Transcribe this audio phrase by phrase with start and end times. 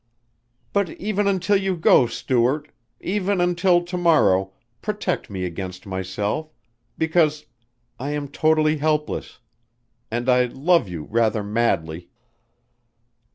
[0.73, 2.71] "But even until you go, Stuart...
[3.01, 6.49] even until to morrow, protect me against myself,
[6.97, 7.45] because...
[7.99, 9.37] I am totally helpless,
[10.09, 12.09] and I love you rather madly."